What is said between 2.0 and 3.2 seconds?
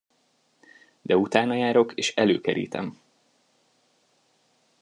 előkerítem!